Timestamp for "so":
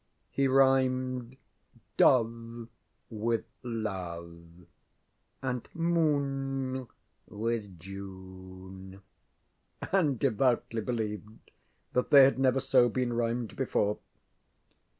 12.59-12.89